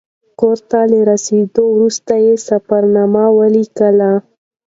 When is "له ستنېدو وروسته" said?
0.91-2.13